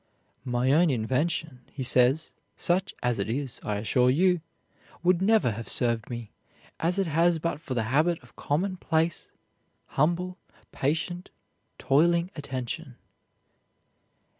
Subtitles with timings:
[0.45, 4.41] "My own invention," he says, "such as it is, I assure you,
[5.03, 6.31] would never have served me
[6.79, 9.29] as it has but for the habit of commonplace,
[9.89, 10.39] humble,
[10.71, 11.29] patient,
[11.77, 12.95] toiling attention."